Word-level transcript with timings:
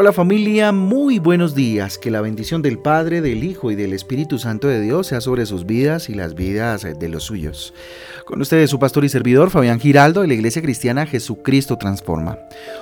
Hola 0.00 0.14
familia, 0.14 0.72
muy 0.72 1.18
buenos 1.18 1.54
días. 1.54 1.98
Que 1.98 2.10
la 2.10 2.22
bendición 2.22 2.62
del 2.62 2.78
Padre, 2.78 3.20
del 3.20 3.44
Hijo 3.44 3.70
y 3.70 3.74
del 3.74 3.92
Espíritu 3.92 4.38
Santo 4.38 4.66
de 4.66 4.80
Dios 4.80 5.08
sea 5.08 5.20
sobre 5.20 5.44
sus 5.44 5.66
vidas 5.66 6.08
y 6.08 6.14
las 6.14 6.34
vidas 6.34 6.86
de 6.98 7.08
los 7.10 7.24
suyos. 7.24 7.74
Con 8.24 8.40
ustedes 8.40 8.70
su 8.70 8.78
pastor 8.78 9.04
y 9.04 9.10
servidor 9.10 9.50
Fabián 9.50 9.78
Giraldo 9.78 10.22
de 10.22 10.28
la 10.28 10.32
Iglesia 10.32 10.62
Cristiana 10.62 11.04
Jesucristo 11.04 11.76
Transforma. 11.76 12.38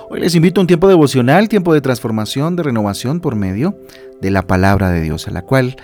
Hoy 0.09 0.21
les 0.21 0.33
invito 0.33 0.61
a 0.61 0.63
un 0.63 0.67
tiempo 0.67 0.87
devocional, 0.87 1.49
tiempo 1.49 1.73
de 1.73 1.81
transformación, 1.81 2.55
de 2.55 2.63
renovación 2.63 3.19
por 3.19 3.35
medio 3.35 3.77
de 4.21 4.31
la 4.31 4.47
palabra 4.47 4.89
de 4.89 5.01
Dios, 5.01 5.27
a 5.27 5.31
la 5.31 5.41
cual 5.41 5.75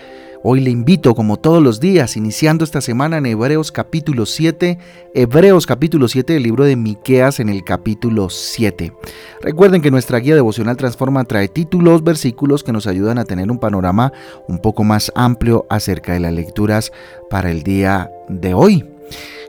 Hoy 0.47 0.59
le 0.59 0.69
invito, 0.69 1.15
como 1.15 1.37
todos 1.37 1.63
los 1.63 1.79
días, 1.79 2.15
iniciando 2.15 2.63
esta 2.63 2.79
semana 2.79 3.17
en 3.17 3.25
Hebreos 3.25 3.71
capítulo 3.71 4.27
7, 4.27 4.77
Hebreos 5.15 5.65
capítulo 5.65 6.07
7 6.07 6.33
del 6.33 6.43
libro 6.43 6.65
de 6.65 6.75
Miqueas 6.75 7.39
en 7.39 7.49
el 7.49 7.63
capítulo 7.63 8.29
7. 8.29 8.93
Recuerden 9.41 9.81
que 9.81 9.89
nuestra 9.89 10.19
guía 10.19 10.35
devocional 10.35 10.77
Transforma 10.77 11.23
trae 11.23 11.47
títulos, 11.47 12.03
versículos 12.03 12.63
que 12.63 12.73
nos 12.73 12.85
ayudan 12.85 13.17
a 13.17 13.25
tener 13.25 13.49
un 13.49 13.57
panorama 13.57 14.13
un 14.47 14.59
poco 14.59 14.83
más 14.83 15.11
amplio 15.15 15.65
acerca 15.67 16.13
de 16.13 16.19
las 16.19 16.33
lecturas 16.33 16.91
para 17.27 17.49
el 17.49 17.63
día 17.63 18.11
de 18.29 18.53
hoy. 18.53 18.85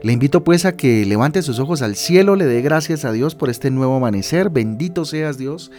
Le 0.02 0.12
invito 0.12 0.44
pues 0.44 0.64
a 0.64 0.76
que 0.76 1.04
levante 1.04 1.42
sus 1.42 1.58
ojos 1.58 1.82
al 1.82 1.96
cielo, 1.96 2.36
le 2.36 2.44
dé 2.44 2.62
gracias 2.62 3.04
a 3.04 3.12
Dios 3.12 3.34
por 3.34 3.50
este 3.50 3.70
nuevo 3.70 3.96
amanecer. 3.96 4.50
Bendito 4.50 5.04
seas 5.04 5.38
Dios. 5.38 5.70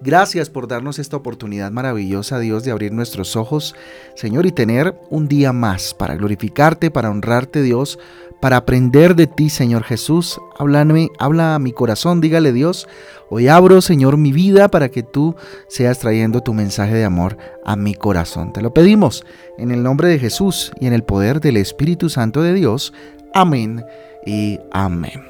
Gracias 0.00 0.50
por 0.50 0.68
darnos 0.68 0.98
esta 0.98 1.16
oportunidad 1.16 1.70
maravillosa, 1.70 2.38
Dios, 2.38 2.64
de 2.64 2.70
abrir 2.70 2.92
nuestros 2.92 3.36
ojos, 3.36 3.74
Señor, 4.16 4.44
y 4.44 4.52
tener 4.52 4.94
un 5.08 5.28
día 5.28 5.52
más 5.52 5.94
para 5.94 6.14
glorificarte, 6.16 6.90
para 6.90 7.10
honrarte, 7.10 7.62
Dios, 7.62 7.98
para 8.40 8.58
aprender 8.58 9.14
de 9.14 9.26
ti, 9.26 9.48
Señor 9.48 9.84
Jesús. 9.84 10.38
Háblame, 10.58 11.10
habla 11.18 11.54
a 11.54 11.58
mi 11.58 11.72
corazón, 11.72 12.20
dígale 12.20 12.52
Dios, 12.52 12.86
hoy 13.30 13.48
abro, 13.48 13.80
Señor, 13.80 14.18
mi 14.18 14.32
vida 14.32 14.68
para 14.68 14.90
que 14.90 15.02
tú 15.02 15.36
seas 15.68 15.98
trayendo 16.00 16.42
tu 16.42 16.52
mensaje 16.52 16.94
de 16.94 17.04
amor 17.04 17.38
a 17.64 17.76
mi 17.76 17.94
corazón. 17.94 18.52
Te 18.52 18.60
lo 18.60 18.74
pedimos 18.74 19.24
en 19.56 19.70
el 19.70 19.82
nombre 19.82 20.08
de 20.08 20.18
Jesús 20.18 20.72
y 20.80 20.86
en 20.86 20.92
el 20.92 21.04
poder 21.04 21.40
del 21.40 21.56
Espíritu 21.56 22.10
Santo 22.10 22.42
de 22.42 22.52
Dios. 22.52 22.92
Amén 23.36 23.84
y 24.24 24.60
amén. 24.70 25.24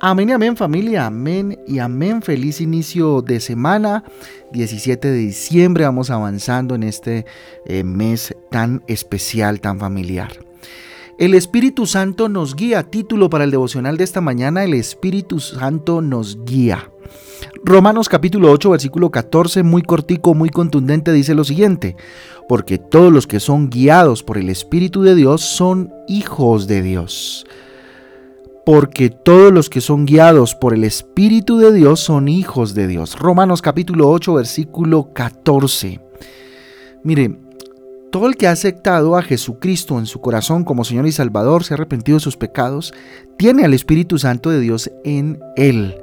Amén 0.00 0.30
y 0.30 0.32
amén 0.32 0.56
familia, 0.56 1.04
amén 1.04 1.58
y 1.68 1.78
amén. 1.78 2.22
Feliz 2.22 2.62
inicio 2.62 3.20
de 3.20 3.38
semana, 3.38 4.02
17 4.52 5.10
de 5.10 5.18
diciembre. 5.18 5.84
Vamos 5.84 6.08
avanzando 6.08 6.74
en 6.74 6.84
este 6.84 7.26
eh, 7.66 7.84
mes 7.84 8.34
tan 8.50 8.82
especial, 8.86 9.60
tan 9.60 9.78
familiar. 9.78 10.32
El 11.18 11.34
Espíritu 11.34 11.84
Santo 11.84 12.30
nos 12.30 12.56
guía. 12.56 12.82
Título 12.84 13.28
para 13.28 13.44
el 13.44 13.50
devocional 13.50 13.98
de 13.98 14.04
esta 14.04 14.22
mañana, 14.22 14.64
el 14.64 14.72
Espíritu 14.72 15.38
Santo 15.38 16.00
nos 16.00 16.46
guía. 16.46 16.88
Romanos 17.62 18.08
capítulo 18.08 18.50
8, 18.50 18.70
versículo 18.70 19.10
14, 19.10 19.62
muy 19.62 19.82
cortico, 19.82 20.34
muy 20.34 20.48
contundente, 20.48 21.12
dice 21.12 21.34
lo 21.34 21.44
siguiente, 21.44 21.96
porque 22.48 22.78
todos 22.78 23.12
los 23.12 23.26
que 23.26 23.40
son 23.40 23.70
guiados 23.70 24.22
por 24.22 24.38
el 24.38 24.50
Espíritu 24.50 25.02
de 25.02 25.14
Dios 25.14 25.42
son 25.42 25.92
hijos 26.08 26.66
de 26.66 26.82
Dios. 26.82 27.46
Porque 28.66 29.10
todos 29.10 29.52
los 29.52 29.68
que 29.68 29.80
son 29.80 30.06
guiados 30.06 30.54
por 30.54 30.72
el 30.72 30.84
Espíritu 30.84 31.58
de 31.58 31.72
Dios 31.72 32.00
son 32.00 32.28
hijos 32.28 32.74
de 32.74 32.86
Dios. 32.86 33.18
Romanos 33.18 33.60
capítulo 33.60 34.08
8, 34.10 34.34
versículo 34.34 35.12
14. 35.12 36.00
Mire, 37.02 37.36
todo 38.10 38.28
el 38.28 38.36
que 38.36 38.46
ha 38.46 38.52
aceptado 38.52 39.16
a 39.16 39.22
Jesucristo 39.22 39.98
en 39.98 40.06
su 40.06 40.20
corazón 40.20 40.64
como 40.64 40.84
Señor 40.84 41.06
y 41.06 41.12
Salvador, 41.12 41.64
se 41.64 41.74
ha 41.74 41.76
arrepentido 41.76 42.16
de 42.16 42.22
sus 42.22 42.36
pecados, 42.36 42.94
tiene 43.36 43.64
al 43.64 43.74
Espíritu 43.74 44.18
Santo 44.18 44.50
de 44.50 44.60
Dios 44.60 44.90
en 45.02 45.40
él. 45.56 45.96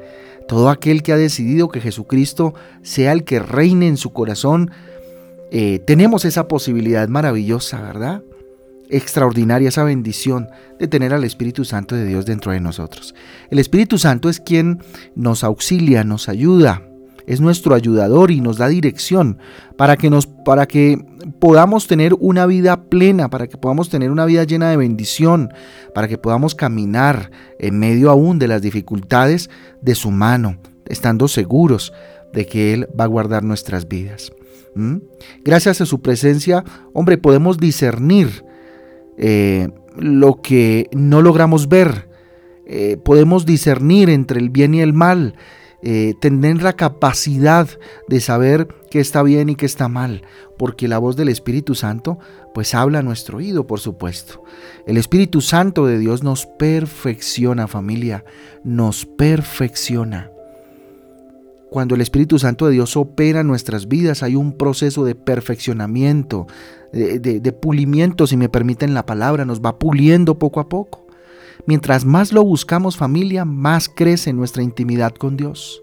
Todo 0.48 0.70
aquel 0.70 1.04
que 1.04 1.14
ha 1.14 1.18
decidido 1.18 1.70
que 1.70 1.80
Jesucristo 1.80 2.54
sea 2.82 3.14
el 3.14 3.24
que 3.24 3.40
reine 3.40 3.88
en 3.88 3.96
su 3.96 4.12
corazón, 4.12 4.72
eh, 5.52 5.80
tenemos 5.80 6.24
esa 6.24 6.48
posibilidad 6.48 7.10
maravillosa, 7.10 7.82
¿verdad? 7.82 8.24
Extraordinaria 8.90 9.68
esa 9.68 9.84
bendición 9.84 10.48
de 10.80 10.88
tener 10.88 11.14
al 11.14 11.26
Espíritu 11.26 11.66
Santo 11.66 11.94
de 11.94 12.06
Dios 12.06 12.26
dentro 12.26 12.54
de 12.54 12.62
nosotros. 12.62 13.14
El 13.50 13.60
Espíritu 13.60 13.98
Santo 13.98 14.30
es 14.30 14.40
quien 14.40 14.82
nos 15.14 15.44
auxilia, 15.44 16.06
nos 16.06 16.30
ayuda, 16.30 16.82
es 17.28 17.42
nuestro 17.42 17.76
ayudador 17.76 18.32
y 18.32 18.40
nos 18.40 18.58
da 18.58 18.70
dirección 18.70 19.40
para 19.78 19.98
que, 19.98 20.10
nos, 20.10 20.26
para 20.26 20.68
que 20.68 20.98
podamos 21.40 21.86
tener 21.86 22.14
una 22.20 22.46
vida 22.46 22.86
plena, 22.86 23.30
para 23.30 23.48
que 23.48 23.58
podamos 23.58 23.90
tener 23.90 24.10
una 24.10 24.26
vida 24.26 24.46
llena 24.46 24.70
de 24.70 24.78
bendición, 24.78 25.54
para 25.94 26.08
que 26.08 26.18
podamos 26.18 26.56
caminar 26.56 27.30
en 27.60 27.78
medio 27.78 28.10
aún 28.10 28.40
de 28.40 28.48
las 28.48 28.62
dificultades 28.62 29.50
de 29.82 29.96
su 29.96 30.12
mano, 30.12 30.58
estando 30.88 31.28
seguros 31.28 31.92
de 32.32 32.46
que 32.46 32.74
Él 32.74 32.88
va 32.98 33.04
a 33.04 33.08
guardar 33.08 33.44
nuestras 33.44 33.88
vidas. 33.90 34.32
Gracias 35.44 35.82
a 35.82 35.86
su 35.86 36.02
presencia, 36.02 36.64
hombre, 36.94 37.18
podemos 37.18 37.58
discernir 37.58 38.46
eh, 39.18 39.70
lo 39.98 40.42
que 40.42 40.88
no 40.94 41.22
logramos 41.22 41.68
ver. 41.68 42.10
Eh, 42.66 42.98
podemos 43.04 43.46
discernir 43.46 44.10
entre 44.10 44.40
el 44.40 44.50
bien 44.50 44.74
y 44.74 44.82
el 44.82 44.94
mal. 44.94 45.36
Eh, 45.84 46.14
tener 46.22 46.62
la 46.62 46.74
capacidad 46.74 47.68
de 48.08 48.20
saber 48.22 48.68
qué 48.92 49.00
está 49.00 49.24
bien 49.24 49.50
y 49.50 49.56
qué 49.56 49.66
está 49.66 49.88
mal, 49.88 50.22
porque 50.60 50.88
la 50.88 51.00
voz 51.00 51.16
del 51.16 51.28
Espíritu 51.28 51.74
Santo 51.74 52.20
pues 52.54 52.76
habla 52.76 53.00
a 53.00 53.02
nuestro 53.02 53.40
oído, 53.40 53.66
por 53.66 53.80
supuesto. 53.80 54.44
El 54.86 54.98
Espíritu 54.98 55.42
Santo 55.42 55.88
de 55.88 55.98
Dios 55.98 56.22
nos 56.22 56.46
perfecciona, 56.46 57.68
familia, 57.68 58.26
nos 58.64 59.08
perfecciona. 59.08 60.30
Cuando 61.72 61.96
el 61.96 62.02
Espíritu 62.02 62.38
Santo 62.38 62.66
de 62.66 62.74
Dios 62.74 62.98
opera 62.98 63.40
en 63.40 63.48
nuestras 63.48 63.88
vidas, 63.88 64.24
hay 64.24 64.36
un 64.36 64.58
proceso 64.58 65.06
de 65.06 65.16
perfeccionamiento, 65.16 66.46
de, 66.92 67.54
pulimiento, 67.54 68.28
si 68.28 68.36
me 68.36 68.50
permiten 68.50 68.94
la 68.94 69.06
palabra, 69.06 69.46
nos 69.46 69.62
va 69.62 69.80
puliendo 69.80 70.38
poco 70.38 70.60
a 70.60 70.68
poco. 70.68 71.08
Mientras 71.66 72.04
más 72.04 72.34
lo 72.34 72.44
buscamos 72.44 72.98
familia, 72.98 73.46
más 73.46 73.88
crece 73.88 74.34
nuestra 74.34 74.64
intimidad 74.64 75.14
con 75.16 75.38
Dios. 75.38 75.82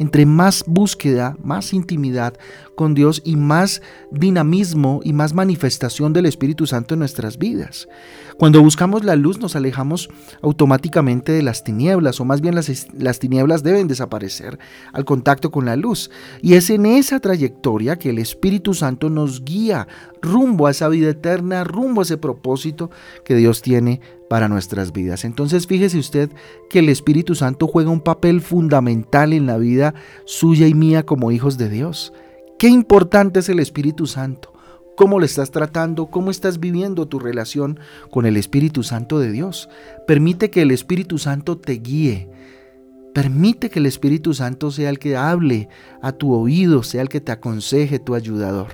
Entre 0.00 0.24
más 0.24 0.64
búsqueda, 0.66 1.36
más 1.42 1.74
intimidad 1.74 2.34
con 2.74 2.94
Dios 2.94 3.20
y 3.22 3.36
más 3.36 3.82
dinamismo 4.10 5.02
y 5.04 5.12
más 5.12 5.34
manifestación 5.34 6.14
del 6.14 6.24
Espíritu 6.24 6.66
Santo 6.66 6.94
en 6.94 7.00
nuestras 7.00 7.36
vidas. 7.36 7.86
Cuando 8.38 8.62
buscamos 8.62 9.04
la 9.04 9.16
luz 9.16 9.38
nos 9.38 9.54
alejamos 9.54 10.08
automáticamente 10.40 11.32
de 11.32 11.42
las 11.42 11.62
tinieblas, 11.62 12.18
o 12.20 12.24
más 12.24 12.40
bien 12.40 12.54
las, 12.54 12.88
las, 12.94 13.18
tinieblas 13.18 13.62
deben 13.62 13.86
desaparecer 13.86 14.58
al 14.94 15.04
contacto 15.04 15.50
con 15.50 15.66
la 15.66 15.76
luz. 15.76 16.10
Y 16.40 16.54
es 16.54 16.70
en 16.70 16.86
esa 16.86 17.20
trayectoria 17.20 17.96
que 17.96 18.08
el 18.08 18.18
Espíritu 18.18 18.72
Santo 18.72 19.10
nos 19.10 19.44
guía 19.44 19.86
rumbo 20.22 20.66
a 20.66 20.70
esa 20.70 20.88
vida 20.88 21.10
eterna, 21.10 21.64
rumbo 21.64 22.00
a 22.00 22.04
ese 22.04 22.16
propósito 22.16 22.90
que 23.26 23.36
Dios 23.36 23.60
tiene 23.60 24.00
para 24.30 24.46
nuestras 24.46 24.92
vidas. 24.92 25.24
Entonces 25.24 25.66
fíjese 25.66 25.98
usted 25.98 26.30
que 26.70 26.78
el 26.78 26.88
Espíritu 26.88 27.34
Santo 27.34 27.66
juega 27.66 27.90
un 27.90 28.00
papel 28.00 28.40
fundamental 28.40 29.32
en 29.32 29.46
la 29.46 29.58
vida 29.58 29.92
suya 30.24 30.68
y 30.68 30.74
mía 30.74 31.04
como 31.04 31.32
hijos 31.32 31.58
de 31.58 31.68
Dios. 31.68 32.12
Qué 32.56 32.68
importante 32.68 33.40
es 33.40 33.48
el 33.48 33.58
Espíritu 33.58 34.06
Santo 34.06 34.52
cómo 34.96 35.18
le 35.18 35.24
estás 35.24 35.50
tratando, 35.50 36.10
cómo 36.10 36.30
estás 36.30 36.60
viviendo 36.60 37.08
tu 37.08 37.18
relación 37.18 37.80
con 38.10 38.26
el 38.26 38.36
Espíritu 38.36 38.82
Santo 38.82 39.18
de 39.18 39.32
Dios. 39.32 39.70
Permite 40.06 40.50
que 40.50 40.60
el 40.60 40.70
Espíritu 40.70 41.16
Santo 41.16 41.56
te 41.56 41.72
guíe. 41.72 42.28
Permite 43.14 43.70
que 43.70 43.80
el 43.80 43.86
Espíritu 43.86 44.34
Santo 44.34 44.70
sea 44.70 44.88
el 44.88 44.98
que 44.98 45.16
hable 45.16 45.68
a 46.00 46.12
tu 46.12 46.32
oído, 46.32 46.82
sea 46.82 47.02
el 47.02 47.08
que 47.08 47.20
te 47.20 47.32
aconseje, 47.32 47.98
tu 47.98 48.14
ayudador, 48.14 48.68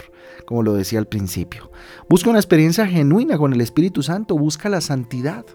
como 0.45 0.63
lo 0.63 0.75
decía 0.75 0.99
al 0.99 1.07
principio. 1.07 1.71
Busca 2.09 2.31
una 2.31 2.39
experiencia 2.39 2.87
genuina 2.87 3.39
con 3.39 3.55
el 3.55 3.61
Espíritu 3.61 4.03
Santo, 4.03 4.37
busca 4.37 4.69
la 4.69 4.81
santidad. 4.81 5.47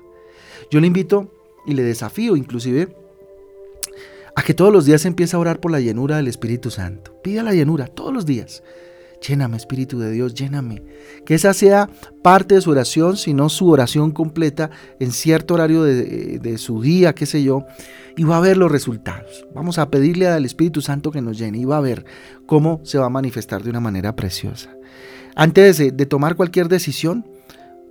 Yo 0.72 0.80
le 0.80 0.88
invito 0.88 1.32
y 1.66 1.74
le 1.74 1.84
desafío 1.84 2.36
inclusive 2.36 2.96
a 4.36 4.42
que 4.44 4.54
todos 4.54 4.74
los 4.74 4.86
días 4.86 5.06
empiece 5.06 5.36
a 5.36 5.40
orar 5.40 5.60
por 5.60 5.72
la 5.72 5.80
llenura 5.80 6.18
del 6.18 6.28
Espíritu 6.28 6.72
Santo. 6.72 7.14
Pida 7.22 7.44
la 7.44 7.54
llenura 7.54 7.88
todos 7.88 8.14
los 8.14 8.26
días. 8.26 8.64
Lléname, 9.28 9.58
Espíritu 9.58 10.00
de 10.00 10.12
Dios, 10.12 10.34
lléname. 10.34 10.82
Que 11.26 11.36
esa 11.36 11.54
sea 11.54 11.90
parte 12.24 12.56
de 12.56 12.62
su 12.62 12.72
oración, 12.72 13.18
sino 13.18 13.50
su 13.50 13.70
oración 13.70 14.12
completa 14.12 14.72
en 15.00 15.12
cierto 15.12 15.54
horario 15.54 15.84
de, 15.84 16.58
su 16.58 16.82
día, 16.82 17.14
qué 17.14 17.26
sé 17.26 17.44
yo, 17.44 17.66
y 18.18 18.24
va 18.24 18.38
a 18.38 18.42
ver 18.42 18.58
los 18.58 18.72
resultados. 18.72 19.46
Vamos 19.54 19.78
a 19.78 19.90
pedirle 19.90 20.28
al 20.28 20.46
Espíritu 20.46 20.82
Santo 20.82 21.12
que 21.12 21.22
nos 21.22 21.38
llene 21.38 21.60
y 21.60 21.66
va 21.66 21.78
a 21.78 21.82
ver 21.82 22.04
cómo 22.48 22.82
se 22.84 22.98
va 22.98 23.06
a 23.06 23.10
manifestar 23.10 23.64
de 23.64 23.70
una 23.70 23.80
manera 23.80 24.16
preciosa. 24.16 24.76
Antes 25.36 25.78
de, 25.78 26.06
tomar 26.08 26.36
cualquier 26.36 26.68
decisión, 26.68 27.26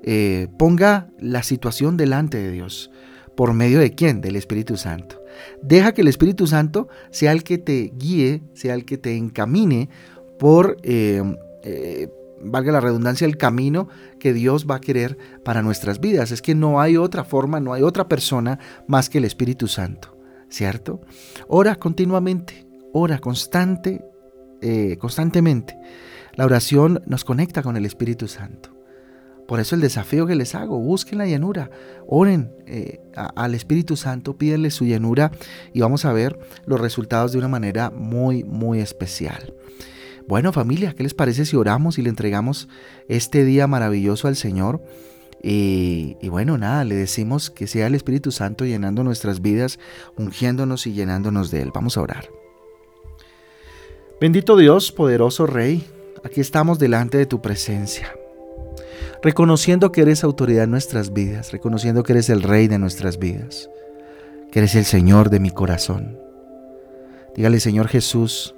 eh, 0.03 0.49
ponga 0.59 1.11
la 1.19 1.43
situación 1.43 1.97
delante 1.97 2.39
de 2.39 2.51
Dios. 2.51 2.91
¿Por 3.37 3.55
medio 3.55 3.79
de 3.79 3.95
quién? 3.95 4.21
Del 4.21 4.37
Espíritu 4.37 4.77
Santo. 4.77 5.23
Deja 5.63 5.93
que 5.93 6.03
el 6.03 6.09
Espíritu 6.09 6.47
Santo 6.47 6.89
sea 7.11 7.33
el 7.33 7.45
que 7.45 7.57
te 7.57 7.93
guíe, 7.97 8.43
sea 8.53 8.75
el 8.75 8.85
que 8.85 8.99
te 8.99 9.17
encamine 9.17 9.89
por, 10.41 10.79
eh, 10.83 11.23
eh, 11.63 12.09
valga 12.41 12.73
la 12.73 12.81
redundancia, 12.81 13.27
el 13.27 13.37
camino 13.37 13.89
que 14.19 14.33
Dios 14.33 14.67
va 14.69 14.77
a 14.77 14.81
querer 14.81 15.19
para 15.45 15.61
nuestras 15.61 16.01
vidas. 16.01 16.33
Es 16.33 16.41
que 16.41 16.55
no 16.55 16.81
hay 16.81 16.97
otra 16.97 17.25
forma, 17.25 17.61
no 17.61 17.75
hay 17.75 17.83
otra 17.83 18.09
persona 18.09 18.59
más 18.89 19.11
que 19.11 19.19
el 19.19 19.27
Espíritu 19.27 19.69
Santo, 19.69 20.17
¿cierto? 20.49 21.03
Ora 21.47 21.77
continuamente, 21.77 22.67
ora 22.95 23.19
constante 23.19 24.03
eh, 24.63 24.97
constantemente. 24.99 25.77
La 26.35 26.47
oración 26.47 27.03
nos 27.05 27.23
conecta 27.23 27.63
con 27.63 27.77
el 27.77 27.85
Espíritu 27.85 28.27
Santo. 28.27 28.71
Por 29.47 29.61
eso 29.61 29.75
el 29.75 29.83
desafío 29.83 30.27
que 30.27 30.37
les 30.37 30.55
hago, 30.55 30.79
busquen 30.79 31.19
la 31.19 31.27
llanura, 31.27 31.71
oren 32.07 32.53
al 33.15 33.55
Espíritu 33.55 33.97
Santo, 33.97 34.39
pídenle 34.39 34.71
su 34.71 34.85
llanura 34.85 35.33
y 35.75 35.81
vamos 35.81 36.05
a 36.05 36.13
ver 36.13 36.39
los 36.67 36.81
resultados 36.81 37.33
de 37.33 37.39
una 37.39 37.49
manera 37.49 37.91
muy, 37.91 38.45
muy 38.45 38.79
especial. 38.79 39.53
Bueno 40.31 40.53
familia, 40.53 40.95
¿qué 40.95 41.03
les 41.03 41.13
parece 41.13 41.45
si 41.45 41.57
oramos 41.57 41.99
y 41.99 42.03
le 42.03 42.09
entregamos 42.09 42.69
este 43.09 43.45
día 43.45 43.67
maravilloso 43.67 44.29
al 44.29 44.37
Señor? 44.37 44.81
Y, 45.43 46.15
bueno, 46.29 46.57
nada, 46.57 46.85
le 46.85 46.95
decimos 46.95 47.51
que 47.51 47.67
sea 47.67 47.89
el 47.89 47.97
Espíritu 47.97 48.31
Santo 48.31 48.65
llenando 48.65 49.03
nuestras 49.03 49.43
vidas, 49.43 49.81
ungiéndonos 50.17 50.87
y 50.87 50.93
llenándonos 50.93 51.51
de 51.51 51.63
Él. 51.63 51.73
Vamos 51.75 51.97
a 51.97 52.03
orar. 52.03 52.29
Bendito 54.21 54.57
Dios, 54.57 54.93
poderoso 54.93 55.47
Rey, 55.49 55.85
aquí 56.23 56.41
estamos 56.41 56.79
delante 56.79 57.19
de 57.19 57.27
tu 57.27 57.43
presencia 57.43 58.15
reconociendo 59.23 59.91
que 59.91 60.03
eres 60.03 60.23
autoridad 60.23 60.63
en 60.65 60.71
nuestras 60.71 61.13
vidas, 61.13 61.51
reconociendo 61.51 62.05
que 62.05 62.13
eres 62.13 62.31
el 62.31 62.45
Rey 62.45 62.69
de 62.69 62.79
nuestras 62.79 63.19
vidas, 63.19 63.69
que 64.53 64.61
eres 64.61 64.77
el 64.77 64.85
Señor 64.85 65.29
de 65.29 65.41
mi 65.41 65.51
corazón. 65.51 66.17
Dígale, 67.35 67.59
Señor 67.59 67.89
Jesús, 67.89 68.55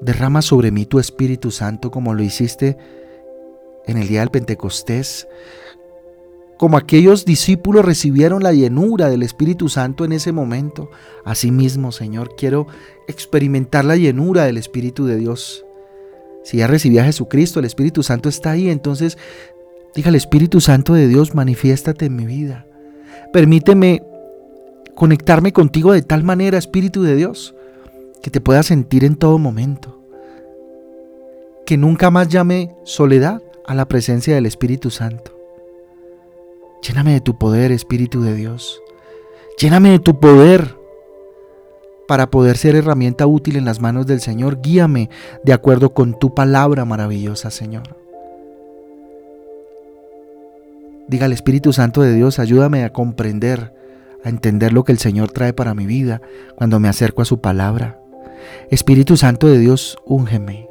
derrama 0.00 0.42
sobre 0.42 0.70
mí 0.70 0.86
tu 0.86 0.98
Espíritu 0.98 1.50
Santo 1.50 1.90
como 1.90 2.14
lo 2.14 2.22
hiciste 2.22 2.76
en 3.86 3.98
el 3.98 4.08
día 4.08 4.20
del 4.20 4.30
Pentecostés, 4.30 5.28
como 6.58 6.76
aquellos 6.76 7.24
discípulos 7.24 7.84
recibieron 7.84 8.42
la 8.42 8.52
llenura 8.52 9.10
del 9.10 9.22
Espíritu 9.22 9.68
Santo 9.68 10.04
en 10.04 10.12
ese 10.12 10.32
momento. 10.32 10.90
Asimismo, 11.24 11.92
Señor, 11.92 12.30
quiero 12.36 12.66
experimentar 13.08 13.84
la 13.84 13.96
llenura 13.96 14.44
del 14.44 14.56
Espíritu 14.56 15.04
de 15.04 15.16
Dios. 15.16 15.64
Si 16.44 16.58
ya 16.58 16.66
recibí 16.66 16.98
a 16.98 17.04
Jesucristo, 17.04 17.60
el 17.60 17.66
Espíritu 17.66 18.02
Santo 18.02 18.28
está 18.28 18.52
ahí, 18.52 18.70
entonces 18.70 19.18
Dígale, 19.96 20.18
Espíritu 20.18 20.60
Santo 20.60 20.92
de 20.92 21.08
Dios, 21.08 21.34
manifiéstate 21.34 22.04
en 22.04 22.16
mi 22.16 22.26
vida. 22.26 22.66
Permíteme 23.32 24.02
conectarme 24.94 25.54
contigo 25.54 25.92
de 25.92 26.02
tal 26.02 26.22
manera, 26.22 26.58
Espíritu 26.58 27.02
de 27.02 27.16
Dios, 27.16 27.54
que 28.22 28.30
te 28.30 28.40
pueda 28.40 28.62
sentir 28.62 29.04
en 29.04 29.16
todo 29.16 29.38
momento. 29.38 30.00
Que 31.64 31.76
nunca 31.76 32.10
más 32.10 32.28
llame 32.28 32.74
soledad 32.84 33.42
a 33.66 33.74
la 33.74 33.86
presencia 33.86 34.34
del 34.34 34.46
Espíritu 34.46 34.90
Santo. 34.90 35.36
Lléname 36.82 37.12
de 37.14 37.20
tu 37.20 37.38
poder, 37.38 37.72
Espíritu 37.72 38.22
de 38.22 38.34
Dios. 38.34 38.80
Lléname 39.58 39.90
de 39.90 39.98
tu 39.98 40.20
poder 40.20 40.76
para 42.06 42.30
poder 42.30 42.56
ser 42.56 42.76
herramienta 42.76 43.26
útil 43.26 43.56
en 43.56 43.64
las 43.64 43.80
manos 43.80 44.06
del 44.06 44.20
Señor. 44.20 44.60
Guíame 44.62 45.10
de 45.42 45.52
acuerdo 45.52 45.92
con 45.94 46.18
tu 46.18 46.34
palabra 46.34 46.84
maravillosa, 46.84 47.50
Señor. 47.50 47.96
Diga 51.08 51.26
al 51.26 51.32
Espíritu 51.32 51.72
Santo 51.72 52.02
de 52.02 52.14
Dios, 52.14 52.38
ayúdame 52.38 52.84
a 52.84 52.92
comprender, 52.92 53.72
a 54.24 54.28
entender 54.28 54.72
lo 54.72 54.84
que 54.84 54.92
el 54.92 54.98
Señor 54.98 55.30
trae 55.30 55.52
para 55.52 55.74
mi 55.74 55.86
vida 55.86 56.20
cuando 56.56 56.80
me 56.80 56.88
acerco 56.88 57.22
a 57.22 57.26
su 57.26 57.40
palabra. 57.40 58.00
Espíritu 58.70 59.16
Santo 59.16 59.46
de 59.46 59.58
Dios, 59.58 59.96
úngeme, 60.04 60.68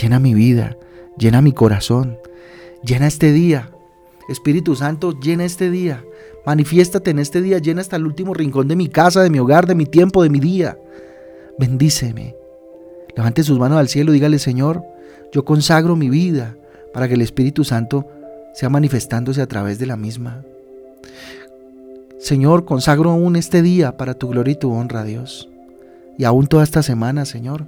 llena 0.00 0.20
mi 0.20 0.34
vida, 0.34 0.76
llena 1.18 1.42
mi 1.42 1.52
corazón, 1.52 2.18
llena 2.84 3.06
este 3.06 3.32
día. 3.32 3.70
Espíritu 4.28 4.74
Santo, 4.74 5.18
llena 5.18 5.44
este 5.44 5.70
día. 5.70 6.04
Manifiéstate 6.44 7.10
en 7.10 7.18
este 7.18 7.42
día, 7.42 7.58
llena 7.58 7.80
hasta 7.80 7.96
el 7.96 8.06
último 8.06 8.34
rincón 8.34 8.68
de 8.68 8.76
mi 8.76 8.88
casa, 8.88 9.22
de 9.22 9.30
mi 9.30 9.38
hogar, 9.38 9.66
de 9.66 9.74
mi 9.74 9.86
tiempo, 9.86 10.22
de 10.22 10.30
mi 10.30 10.40
día. 10.40 10.78
Bendíceme. 11.58 12.36
Levante 13.16 13.42
sus 13.42 13.58
manos 13.58 13.78
al 13.78 13.88
cielo 13.88 14.12
dígale, 14.12 14.38
Señor, 14.38 14.84
yo 15.32 15.44
consagro 15.44 15.96
mi 15.96 16.10
vida 16.10 16.56
para 16.92 17.08
que 17.08 17.14
el 17.14 17.22
Espíritu 17.22 17.64
Santo 17.64 18.06
sea 18.54 18.68
manifestándose 18.68 19.42
a 19.42 19.46
través 19.46 19.78
de 19.78 19.86
la 19.86 19.96
misma. 19.96 20.44
Señor, 22.18 22.64
consagro 22.64 23.10
aún 23.10 23.36
este 23.36 23.62
día 23.62 23.96
para 23.96 24.14
tu 24.14 24.28
gloria 24.28 24.52
y 24.52 24.58
tu 24.58 24.72
honra, 24.72 25.04
Dios. 25.04 25.48
Y 26.18 26.24
aún 26.24 26.46
toda 26.46 26.64
esta 26.64 26.82
semana, 26.82 27.24
Señor. 27.24 27.66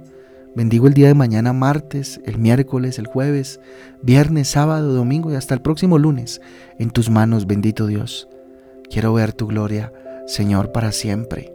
Bendigo 0.55 0.87
el 0.87 0.95
día 0.95 1.07
de 1.07 1.13
mañana, 1.13 1.53
martes, 1.53 2.19
el 2.25 2.39
miércoles, 2.39 2.97
el 2.97 3.05
jueves, 3.05 3.59
viernes, 4.01 4.47
sábado, 4.47 4.93
domingo 4.93 5.31
y 5.31 5.35
hasta 5.35 5.53
el 5.53 5.61
próximo 5.61 5.99
lunes. 5.99 6.41
En 6.79 6.89
tus 6.89 7.09
manos, 7.09 7.45
bendito 7.45 7.85
Dios. 7.85 8.27
Quiero 8.89 9.13
ver 9.13 9.33
tu 9.33 9.47
gloria, 9.47 9.93
Señor, 10.25 10.71
para 10.71 10.91
siempre. 10.91 11.53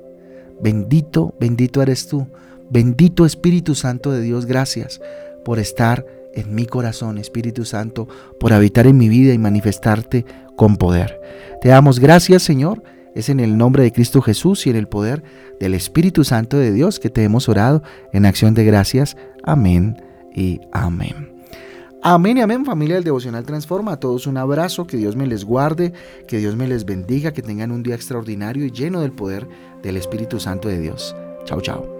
Bendito, 0.62 1.35
bendito 1.41 1.82
eres 1.82 2.06
tú. 2.06 2.29
Bendito 2.70 3.26
Espíritu 3.26 3.75
Santo 3.75 4.12
de 4.12 4.23
Dios, 4.23 4.46
gracias 4.46 5.00
por 5.44 5.58
estar 5.58 6.06
en 6.32 6.55
mi 6.55 6.67
corazón, 6.67 7.19
Espíritu 7.19 7.64
Santo, 7.64 8.08
por 8.41 8.52
habitar 8.52 8.87
en 8.87 8.96
mi 8.96 9.08
vida 9.08 9.35
y 9.35 9.38
manifestarte 9.38 10.25
con 10.56 10.76
poder. 10.76 11.20
Te 11.61 11.69
damos 11.69 11.99
gracias, 11.99 12.43
Señor. 12.43 12.82
Es 13.14 13.28
en 13.28 13.40
el 13.40 13.56
nombre 13.56 13.82
de 13.82 13.93
Cristo 13.93 14.20
Jesús 14.20 14.66
y 14.66 14.70
en 14.70 14.76
el 14.76 14.88
poder 14.88 15.22
del 15.61 15.75
Espíritu 15.75 16.25
Santo 16.25 16.56
de 16.56 16.72
Dios 16.72 16.99
que 16.99 17.11
te 17.11 17.22
hemos 17.22 17.49
orado 17.49 17.82
en 18.12 18.26
acción 18.26 18.55
de 18.55 18.64
gracias. 18.64 19.16
Amén 19.44 19.96
y 20.34 20.61
amén. 20.72 21.32
Amén 22.02 22.37
y 22.37 22.43
amén, 22.43 22.66
familia 22.66 22.96
del 22.96 23.05
Devocional 23.05 23.46
Transforma. 23.46 23.93
A 23.93 24.00
todos 24.00 24.26
un 24.26 24.37
abrazo, 24.37 24.87
que 24.87 24.99
Dios 24.99 25.16
me 25.16 25.26
les 25.26 25.44
guarde, 25.44 25.94
que 26.28 26.37
Dios 26.37 26.55
me 26.55 26.69
les 26.69 26.84
bendiga, 26.84 27.32
que 27.32 27.40
tengan 27.40 27.70
un 27.70 27.82
día 27.82 27.94
extraordinario 27.94 28.66
y 28.66 28.70
lleno 28.70 29.00
del 29.00 29.12
poder 29.12 29.49
del 29.82 29.96
Espíritu 29.96 30.38
Santo 30.38 30.69
de 30.69 30.81
Dios. 30.81 31.17
Chao, 31.46 31.62
chao. 31.62 31.94